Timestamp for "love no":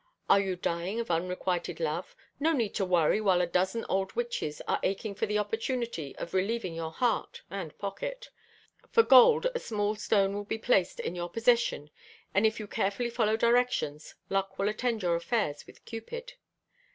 1.79-2.53